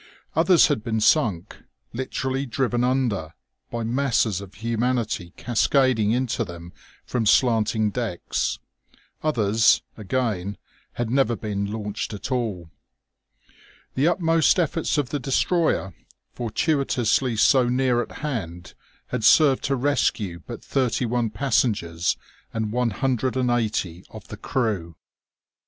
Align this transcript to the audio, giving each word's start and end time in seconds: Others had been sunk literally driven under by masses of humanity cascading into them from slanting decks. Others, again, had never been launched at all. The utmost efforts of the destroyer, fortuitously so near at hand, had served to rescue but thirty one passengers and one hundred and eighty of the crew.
Others 0.35 0.65
had 0.65 0.83
been 0.83 0.99
sunk 0.99 1.57
literally 1.93 2.47
driven 2.47 2.83
under 2.83 3.35
by 3.69 3.83
masses 3.83 4.41
of 4.41 4.55
humanity 4.55 5.31
cascading 5.37 6.09
into 6.09 6.43
them 6.43 6.73
from 7.05 7.27
slanting 7.27 7.91
decks. 7.91 8.57
Others, 9.21 9.83
again, 9.95 10.57
had 10.93 11.11
never 11.11 11.35
been 11.35 11.71
launched 11.71 12.15
at 12.15 12.31
all. 12.31 12.71
The 13.93 14.07
utmost 14.07 14.57
efforts 14.59 14.97
of 14.97 15.09
the 15.09 15.19
destroyer, 15.19 15.93
fortuitously 16.33 17.35
so 17.35 17.69
near 17.69 18.01
at 18.01 18.11
hand, 18.23 18.73
had 19.09 19.23
served 19.23 19.63
to 19.65 19.75
rescue 19.75 20.41
but 20.47 20.63
thirty 20.63 21.05
one 21.05 21.29
passengers 21.29 22.17
and 22.51 22.71
one 22.71 22.89
hundred 22.89 23.37
and 23.37 23.51
eighty 23.51 24.03
of 24.09 24.29
the 24.29 24.37
crew. 24.37 24.95